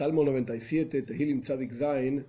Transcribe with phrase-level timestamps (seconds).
[0.00, 2.26] Salmo 97, Tehilim Tzadik Zain,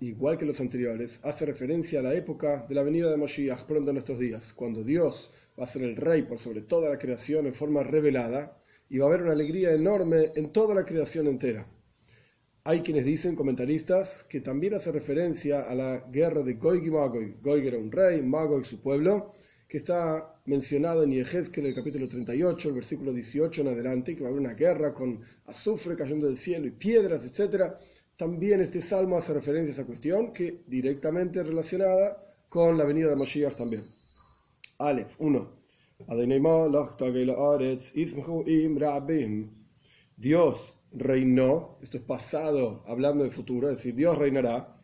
[0.00, 3.92] igual que los anteriores, hace referencia a la época de la venida de Moshiach pronto
[3.92, 7.46] en nuestros días, cuando Dios va a ser el rey por sobre toda la creación
[7.46, 8.56] en forma revelada
[8.88, 11.64] y va a haber una alegría enorme en toda la creación entera.
[12.64, 17.40] Hay quienes dicen, comentaristas, que también hace referencia a la guerra de Goig y Magog.
[17.40, 19.34] Goig era un rey, Magog su pueblo,
[19.72, 24.28] que está mencionado en Yehezkel, el capítulo 38, el versículo 18 en adelante, que va
[24.28, 27.72] a haber una guerra con azufre cayendo del cielo y piedras, etc.
[28.14, 33.16] También este salmo hace referencia a esa cuestión, que directamente relacionada con la venida de
[33.16, 33.80] Moshiach también.
[34.76, 35.56] Aleph 1.
[40.18, 44.82] Dios reinó, esto es pasado hablando de futuro, es decir, Dios reinará,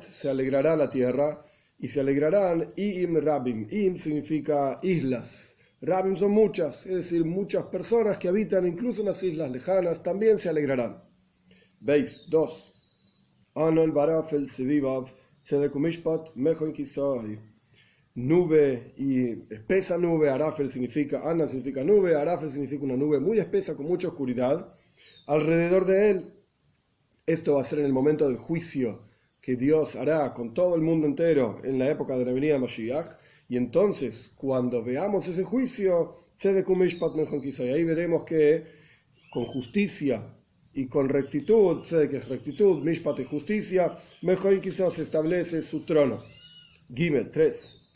[0.00, 1.46] se alegrará la tierra
[1.78, 3.66] y se alegrarán Im Rabim.
[3.70, 5.56] Im significa islas.
[5.80, 10.38] Rabim son muchas, es decir, muchas personas que habitan incluso en las islas lejanas también
[10.38, 11.02] se alegrarán.
[11.82, 12.72] Veis, 2.
[13.54, 15.06] Anol Barafel Sevivav
[15.42, 17.38] Sedekumishpat Mechon Kisoy
[18.16, 23.76] nube y espesa nube, Arafel significa, Ana significa nube, Arafel significa una nube muy espesa
[23.76, 24.66] con mucha oscuridad,
[25.26, 26.32] alrededor de él.
[27.26, 29.05] Esto va a ser en el momento del juicio
[29.46, 32.58] que Dios hará con todo el mundo entero en la época de la venida de
[32.58, 33.16] Mashiach.
[33.48, 38.64] Y entonces, cuando veamos ese juicio, ahí veremos que
[39.30, 40.20] con justicia
[40.74, 46.24] y con rectitud, que rectitud, Mishpat y justicia, mejor se establece su trono.
[46.92, 47.92] Gimel 3.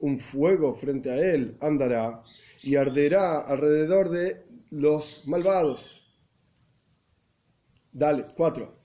[0.00, 2.22] Un fuego frente a él andará
[2.62, 6.03] y arderá alrededor de los malvados.
[7.96, 8.80] Dale, 4.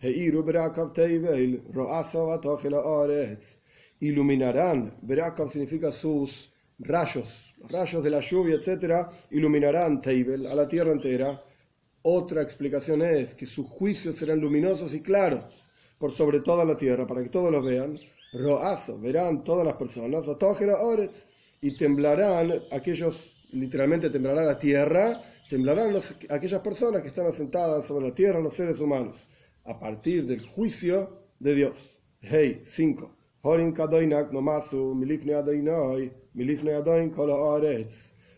[4.02, 9.08] Iluminarán, Berakav significa sus rayos, los rayos de la lluvia, etc.
[9.32, 11.44] Iluminarán Teibel a la tierra entera.
[12.04, 15.66] Otra explicación es que sus juicios serán luminosos y claros
[15.98, 17.98] por sobre toda la tierra, para que todos lo vean.
[18.32, 20.26] Roazo, verán todas las personas,
[21.62, 25.20] y temblarán aquellos, literalmente temblará la tierra,
[25.50, 25.96] temblarán
[26.30, 29.28] aquellas personas que están asentadas sobre la tierra, los seres humanos,
[29.66, 32.00] a partir del juicio de Dios.
[32.22, 33.16] Hey, 5.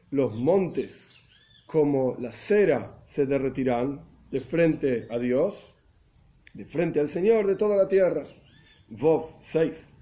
[0.09, 1.15] Los montes,
[1.67, 5.73] como la cera, se derretirán de frente a Dios
[6.53, 8.25] de frente al Señor de toda la tierra.
[8.89, 9.93] Vov 6.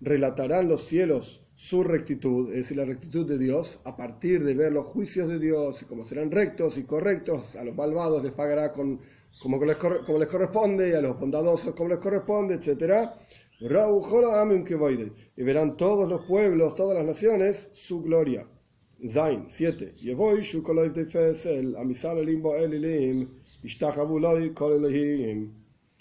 [0.00, 4.72] Relatarán los cielos su rectitud, es decir, la rectitud de Dios, a partir de ver
[4.72, 8.70] los juicios de Dios y cómo serán rectos y correctos, a los malvados les pagará
[8.70, 9.00] con,
[9.42, 13.10] como, les, como les corresponde, y a los bondadosos como les corresponde, etc.
[15.36, 18.46] Y verán todos los pueblos, todas las naciones, su gloria.
[19.08, 19.96] Zain 7.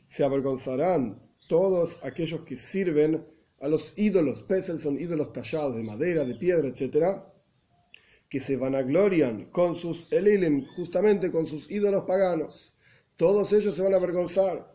[0.05, 3.25] Se avergonzarán todos aquellos que sirven
[3.59, 4.43] a los ídolos.
[4.43, 7.21] Pesel son ídolos tallados de madera, de piedra, etc.
[8.29, 12.75] Que se vanaglorian con sus elilim, justamente con sus ídolos paganos.
[13.15, 14.73] Todos ellos se van a avergonzar.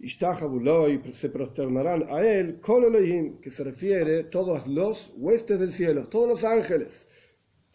[0.00, 2.60] se prosternarán a él,
[3.40, 7.08] que se refiere todos los huestes del cielo, todos los ángeles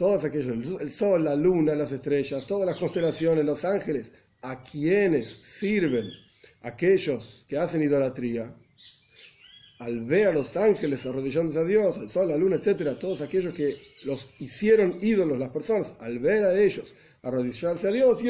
[0.02, 5.28] todos aquellos, el sol, la luna, las estrellas, todas las constelaciones, los ángeles, a quienes
[5.28, 6.10] sirven
[6.62, 8.52] aquellos que hacen idolatría,
[9.82, 13.52] al ver a los ángeles arrodillándose a Dios, al sol, la luna, etcétera, todos aquellos
[13.56, 16.94] que los hicieron ídolos, las personas, al ver a ellos
[17.24, 18.30] arrodillarse a Dios, y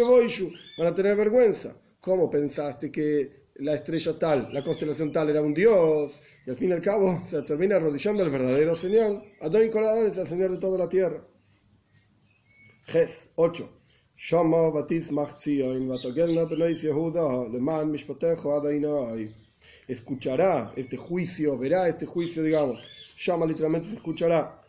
[0.78, 1.75] van a tener vergüenza.
[2.00, 6.22] ¿Cómo pensaste que la estrella tal, la constelación tal era un dios?
[6.47, 9.22] Y al fin y al cabo se termina arrodillando al verdadero Señor.
[9.41, 9.69] Adón
[10.07, 11.22] es el Señor de toda la tierra.
[12.85, 13.69] Ges 8.
[14.16, 19.41] Shama batismach Zion, vatogelna benois Yehuda, leman adainai
[19.88, 22.88] escuchará este juicio, verá este juicio, digamos,
[23.18, 24.62] llama literalmente se escuchará.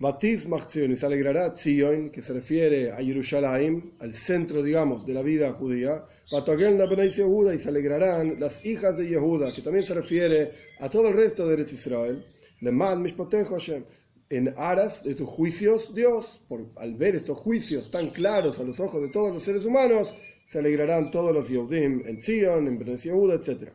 [0.00, 5.14] Batiz Machzion y se alegrará Tzion, que se refiere a Jerusalén, al centro, digamos, de
[5.14, 6.04] la vida judía.
[6.32, 10.50] Batogelna Benais Yehuda y se alegrarán las hijas de Yehuda, que también se refiere
[10.80, 12.26] a todo el resto de Eretz Israel.
[12.60, 13.84] Lemad Mishpotejo Hashem,
[14.30, 18.80] en aras de tus juicios, Dios, por, al ver estos juicios tan claros a los
[18.80, 20.12] ojos de todos los seres humanos,
[20.44, 23.72] se alegrarán todos los Yehudim en Zion, en Benais Yehuda, etcétera.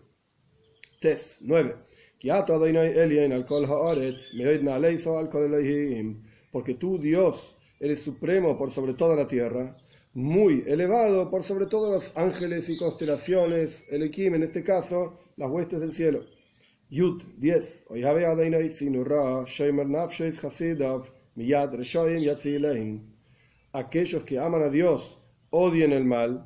[0.99, 1.75] 3, 9.
[6.51, 9.75] Porque tú, Dios, eres supremo por sobre toda la tierra,
[10.13, 15.49] muy elevado por sobre todos los ángeles y constelaciones, el Ekim, en este caso, las
[15.49, 16.25] huestes del cielo.
[16.89, 17.85] Yud 10.
[23.71, 25.19] Aquellos que aman a Dios
[25.51, 26.45] odian el mal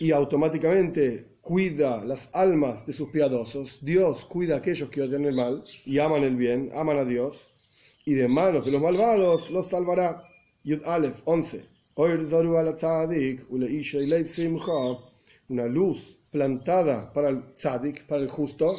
[0.00, 3.84] y automáticamente cuida las almas de sus piadosos.
[3.84, 7.50] Dios cuida a aquellos que odian el mal y aman el bien, aman a Dios.
[8.04, 10.22] Y de manos de los malvados los salvará.
[10.62, 11.64] Yud Aleph 11.
[15.48, 18.72] Una luz plantada para el tzadik, para el justo,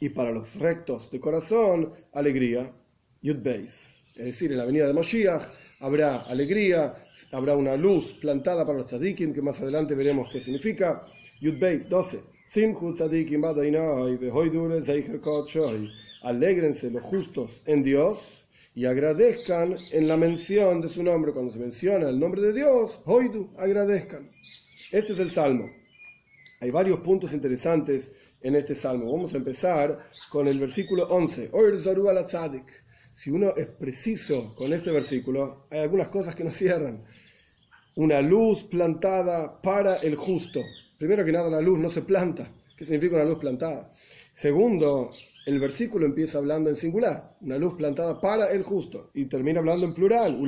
[0.00, 2.70] y para los rectos de corazón, alegría.
[3.22, 3.96] Yud Beis.
[4.16, 5.44] Es decir, en la venida de Moshiach
[5.80, 6.94] habrá alegría,
[7.32, 11.06] habrá una luz plantada para los tzadikim, que más adelante veremos qué significa.
[11.40, 12.22] Yud Beis 12.
[16.22, 21.32] Alégrense los justos en Dios y agradezcan en la mención de su nombre.
[21.32, 24.30] Cuando se menciona el nombre de Dios, hoidu, agradezcan.
[24.92, 25.70] Este es el salmo.
[26.60, 28.12] Hay varios puntos interesantes
[28.42, 29.10] en este salmo.
[29.10, 31.50] Vamos a empezar con el versículo 11.
[33.14, 37.02] Si uno es preciso con este versículo, hay algunas cosas que nos cierran.
[37.96, 40.60] Una luz plantada para el justo.
[41.00, 42.46] Primero que nada, la luz no se planta.
[42.76, 43.90] ¿Qué significa una luz plantada?
[44.34, 45.12] Segundo,
[45.46, 49.86] el versículo empieza hablando en singular, una luz plantada para el justo, y termina hablando
[49.86, 50.38] en plural,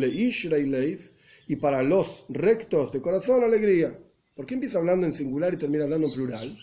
[1.48, 3.98] y para los rectos de corazón, alegría.
[4.34, 6.58] ¿Por qué empieza hablando en singular y termina hablando en plural?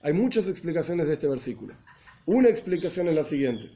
[0.00, 1.74] Hay muchas explicaciones de este versículo.
[2.24, 3.68] Una explicación es la siguiente.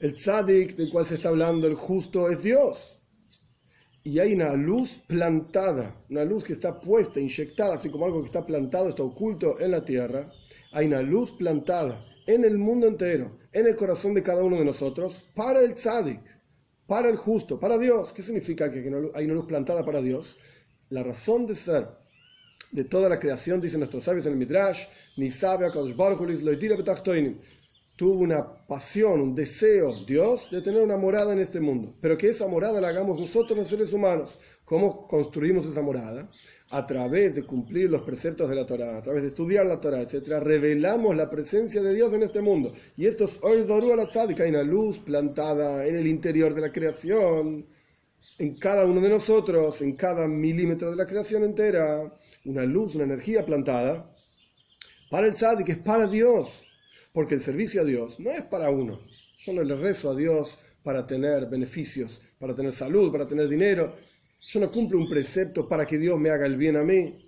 [0.00, 2.99] El tzadik del cual se está hablando, el justo, es Dios.
[4.02, 8.26] Y hay una luz plantada, una luz que está puesta, inyectada, así como algo que
[8.26, 10.32] está plantado, está oculto en la tierra.
[10.72, 14.64] Hay una luz plantada en el mundo entero, en el corazón de cada uno de
[14.64, 16.22] nosotros, para el tzadik,
[16.86, 18.12] para el justo, para Dios.
[18.14, 18.78] ¿Qué significa que
[19.14, 20.38] hay una luz plantada para Dios?
[20.88, 21.86] La razón de ser
[22.72, 24.86] de toda la creación, dicen nuestros sabios en el Midrash,
[25.16, 25.72] ni sabe a
[28.00, 32.28] tuvo una pasión, un deseo, Dios, de tener una morada en este mundo, pero que
[32.28, 34.38] esa morada la hagamos nosotros los seres humanos.
[34.64, 36.30] ¿Cómo construimos esa morada?
[36.70, 40.00] A través de cumplir los preceptos de la Torah, a través de estudiar la Torah,
[40.00, 42.72] etc., revelamos la presencia de Dios en este mundo.
[42.96, 47.66] Y esto es hay una luz plantada en el interior de la creación,
[48.38, 52.10] en cada uno de nosotros, en cada milímetro de la creación entera
[52.46, 54.10] una luz, una energía plantada
[55.10, 56.64] para el tzadik, es para Dios,
[57.12, 59.00] porque el servicio a Dios no es para uno.
[59.38, 63.96] Yo no le rezo a Dios para tener beneficios, para tener salud, para tener dinero.
[64.40, 67.26] Yo no cumplo un precepto para que Dios me haga el bien a mí,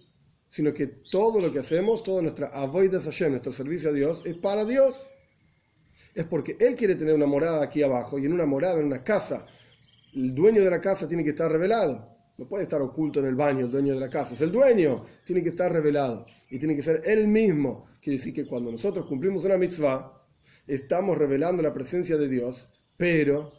[0.49, 4.37] sino que todo lo que hacemos, toda nuestra avoidas Hashem, nuestro servicio a Dios, es
[4.37, 4.94] para Dios.
[6.14, 9.02] Es porque Él quiere tener una morada aquí abajo y en una morada, en una
[9.02, 9.46] casa,
[10.14, 12.12] el dueño de la casa tiene que estar revelado.
[12.37, 14.35] No puede estar oculto en el baño el dueño de la casa.
[14.35, 15.06] Es el dueño.
[15.25, 16.26] Tiene que estar revelado.
[16.50, 17.87] Y tiene que ser él mismo.
[18.02, 20.26] Quiere decir que cuando nosotros cumplimos una mitzvah,
[20.66, 22.66] estamos revelando la presencia de Dios.
[22.96, 23.52] Pero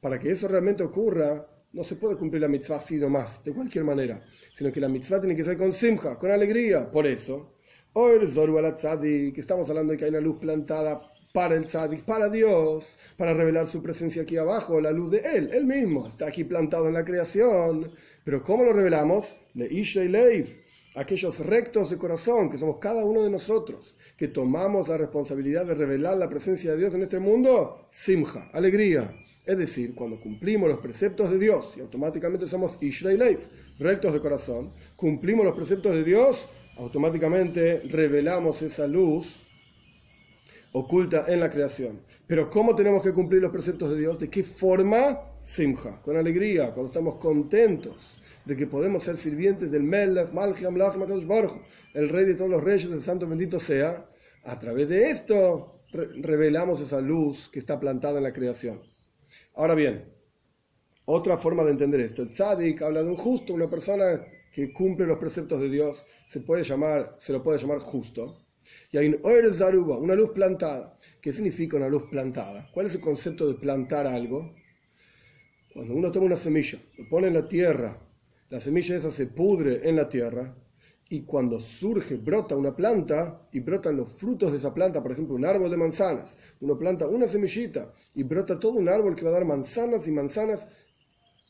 [0.00, 3.84] para que eso realmente ocurra, no se puede cumplir la mitzvah así nomás, de cualquier
[3.84, 4.26] manera.
[4.56, 6.90] Sino que la mitzvah tiene que ser con simja, con alegría.
[6.90, 7.58] Por eso,
[7.92, 11.00] hoy Zoru al que estamos hablando de que hay una luz plantada
[11.32, 15.50] para el tzadik, para Dios, para revelar su presencia aquí abajo, la luz de Él,
[15.52, 17.92] Él mismo, está aquí plantado en la creación.
[18.24, 19.36] Pero ¿cómo lo revelamos?
[19.54, 20.65] Le y Leiv,
[20.96, 25.74] aquellos rectos de corazón, que somos cada uno de nosotros, que tomamos la responsabilidad de
[25.74, 29.14] revelar la presencia de Dios en este mundo, simja, alegría.
[29.44, 33.40] Es decir, cuando cumplimos los preceptos de Dios y automáticamente somos Ishrei Leif,
[33.78, 36.48] rectos de corazón, cumplimos los preceptos de Dios,
[36.78, 39.46] automáticamente revelamos esa luz
[40.72, 42.00] oculta en la creación.
[42.26, 44.18] Pero ¿cómo tenemos que cumplir los preceptos de Dios?
[44.18, 45.20] ¿De qué forma?
[45.42, 50.76] Simcha, con alegría, cuando estamos contentos de que podemos ser sirvientes del Melech, Malcham,
[51.94, 54.08] el rey de todos los reyes, el santo bendito sea.
[54.44, 58.80] A través de esto revelamos esa luz que está plantada en la creación.
[59.54, 60.12] Ahora bien,
[61.04, 62.22] otra forma de entender esto.
[62.22, 66.40] El tzadik habla de un justo, una persona que cumple los preceptos de Dios, se,
[66.40, 68.46] puede llamar, se lo puede llamar justo.
[68.92, 70.98] Y hay un Zaruba, una luz plantada.
[71.20, 72.70] ¿Qué significa una luz plantada?
[72.72, 74.54] ¿Cuál es el concepto de plantar algo?
[75.74, 78.05] Cuando uno toma una semilla, lo pone en la tierra,
[78.48, 80.54] la semilla esa se pudre en la tierra
[81.08, 85.34] y cuando surge, brota una planta y brotan los frutos de esa planta, por ejemplo,
[85.34, 89.30] un árbol de manzanas, uno planta una semillita y brota todo un árbol que va
[89.30, 90.68] a dar manzanas y manzanas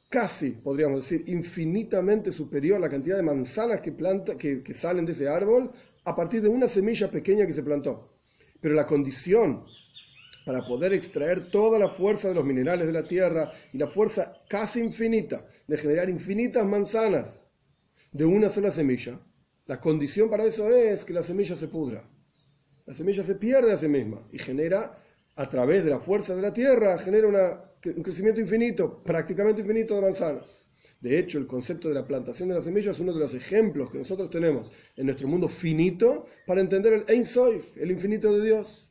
[0.08, 5.06] casi, podríamos decir, infinitamente superior a la cantidad de manzanas que, planta, que, que salen
[5.06, 5.72] de ese árbol
[6.04, 8.12] a partir de una semilla pequeña que se plantó.
[8.60, 9.64] Pero la condición
[10.46, 14.44] para poder extraer toda la fuerza de los minerales de la tierra y la fuerza
[14.48, 17.44] casi infinita de generar infinitas manzanas
[18.12, 19.20] de una sola semilla,
[19.66, 22.08] la condición para eso es que la semilla se pudra.
[22.86, 25.02] La semilla se pierde a sí misma y genera,
[25.34, 30.02] a través de la fuerza de la tierra, genera un crecimiento infinito, prácticamente infinito de
[30.02, 30.64] manzanas.
[31.00, 33.90] De hecho, el concepto de la plantación de la semilla es uno de los ejemplos
[33.90, 38.46] que nosotros tenemos en nuestro mundo finito para entender el Ein Sof, el infinito de
[38.46, 38.88] Dios.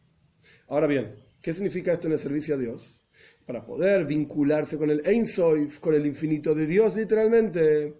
[0.68, 3.00] Ahora bien, ¿qué significa esto en el servicio a Dios?
[3.46, 7.94] Para poder vincularse con el Ein Sof, con el infinito de Dios, literalmente,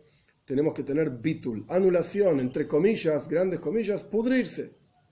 [0.46, 4.72] tenemos que tener bitul, anulación, entre comillas, grandes comillas, pudrirse.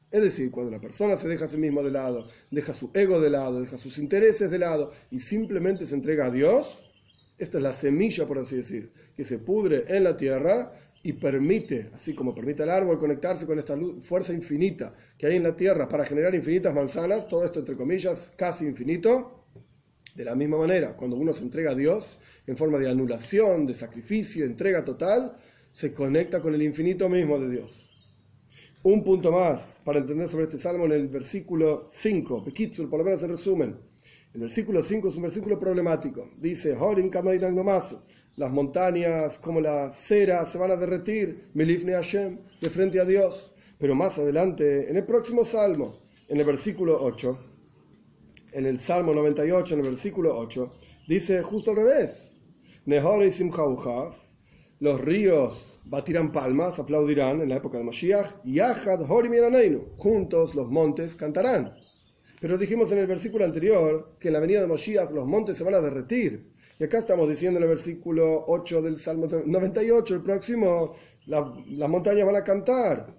[0.09, 3.21] Es decir, cuando la persona se deja a sí mismo de lado, deja su ego
[3.21, 6.91] de lado, deja sus intereses de lado y simplemente se entrega a Dios,
[7.37, 10.73] esta es la semilla, por así decir, que se pudre en la tierra
[11.05, 15.43] y permite, así como permite al árbol conectarse con esta fuerza infinita que hay en
[15.43, 19.41] la tierra para generar infinitas manzanas, todo esto entre comillas, casi infinito.
[20.15, 23.73] De la misma manera, cuando uno se entrega a Dios en forma de anulación, de
[23.73, 25.35] sacrificio, entrega total,
[25.71, 27.83] se conecta con el infinito mismo de Dios.
[28.83, 33.05] Un punto más para entender sobre este salmo en el versículo 5, Bekitsur, por lo
[33.05, 33.92] menos en resumen.
[34.33, 36.31] El versículo 5 es un versículo problemático.
[36.39, 36.75] Dice,
[38.35, 43.53] las montañas como la cera se van a derretir, Melifne Hashem, de frente a Dios.
[43.77, 47.37] Pero más adelante, en el próximo salmo, en el versículo 8,
[48.53, 50.73] en el salmo 98, en el versículo 8,
[51.07, 52.33] dice justo al revés.
[54.79, 58.59] Los ríos batirán palmas, aplaudirán en la época de Mashiach, y
[59.97, 61.75] juntos los montes cantarán.
[62.43, 65.63] Pero dijimos en el versículo anterior que en la venida de Mashiach los montes se
[65.63, 66.51] van a derretir.
[66.77, 70.93] Y acá estamos diciendo en el versículo 8 del Salmo 98, el próximo,
[71.25, 73.15] las montañas van a cantar.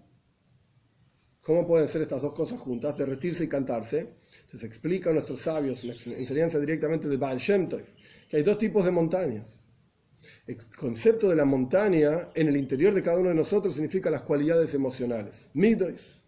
[1.41, 4.17] ¿Cómo pueden ser estas dos cosas juntas, derretirse y cantarse?
[4.43, 8.85] Entonces explica a nuestros sabios, la enseñanza directamente de Baal Shem que hay dos tipos
[8.85, 9.65] de montañas
[10.47, 14.23] el concepto de la montaña en el interior de cada uno de nosotros significa las
[14.23, 15.49] cualidades emocionales.
[15.55, 16.24] Midois,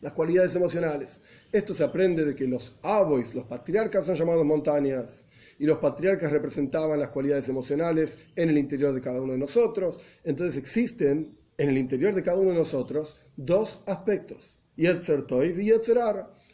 [0.00, 1.20] las cualidades emocionales.
[1.52, 5.26] Esto se aprende de que los abois, los patriarcas son llamados montañas
[5.58, 9.98] y los patriarcas representaban las cualidades emocionales en el interior de cada uno de nosotros.
[10.24, 15.66] Entonces existen en el interior de cada uno de nosotros dos aspectos, Yetzer Toiv y
[15.66, 15.98] Yetzer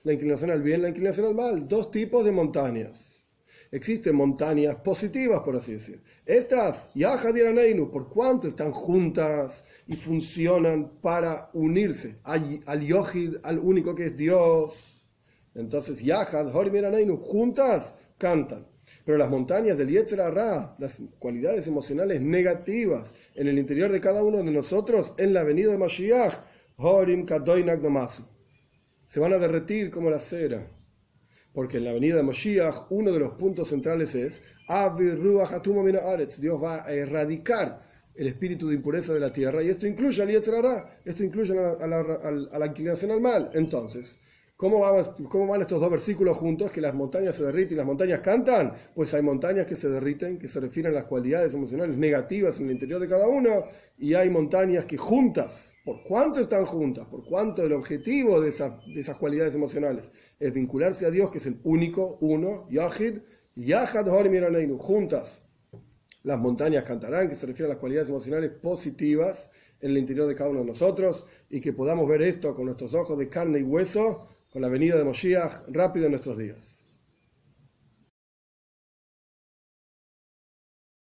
[0.02, 3.15] la inclinación al bien, la inclinación al mal, dos tipos de montañas
[3.76, 6.02] existen montañas positivas, por así decir.
[6.24, 12.82] Estas, Yahad y por cuánto están juntas y funcionan para unirse al, al
[13.42, 15.04] al único que es Dios.
[15.54, 18.66] Entonces, Yahad, Horim juntas cantan.
[19.04, 24.38] Pero las montañas del Yetzer las cualidades emocionales negativas en el interior de cada uno
[24.38, 26.34] de nosotros, en la venida de Mashiach,
[26.76, 27.80] Horim Kadoinak
[29.06, 30.66] se van a derretir como la cera
[31.56, 34.42] porque en la venida de Moshiach uno de los puntos centrales es
[36.38, 37.82] Dios va a erradicar
[38.14, 41.86] el espíritu de impureza de la tierra y esto incluye al Yetzirah, esto incluye a
[41.86, 42.00] la,
[42.52, 43.50] a la inclinación al mal.
[43.54, 44.18] Entonces,
[44.54, 44.82] ¿Cómo,
[45.30, 46.70] ¿Cómo van estos dos versículos juntos?
[46.70, 48.74] Que las montañas se derriten y las montañas cantan.
[48.94, 52.66] Pues hay montañas que se derriten, que se refieren a las cualidades emocionales negativas en
[52.66, 53.66] el interior de cada uno,
[53.98, 57.06] y hay montañas que juntas, ¿por cuánto están juntas?
[57.06, 61.60] ¿Por cuánto el objetivo de, esas cualidades emocionales es vincularse a Dios, que es el
[61.62, 63.20] único, uno, Yahid,
[63.54, 65.44] Yahad Horimiranainu, juntas.
[66.24, 69.48] Las montañas cantarán, que se refieren a las cualidades emocionales positivas
[69.80, 72.92] en el interior de cada uno de nosotros, y que podamos ver esto con nuestros
[72.92, 76.75] ojos de carne y hueso con la venida de Moshiach rápido en nuestros días.